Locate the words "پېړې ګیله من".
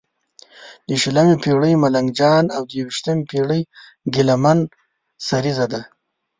3.29-4.59